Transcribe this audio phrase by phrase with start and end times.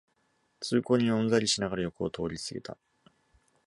[0.61, 2.75] 通行人はうんざりしながら横を通りすぎた